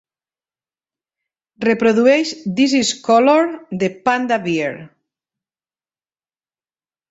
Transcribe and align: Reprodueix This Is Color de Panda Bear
Reprodueix 1.65 2.31
This 2.61 2.73
Is 2.79 2.91
Color 3.09 3.53
de 3.85 3.91
Panda 4.09 4.41
Bear 4.49 4.73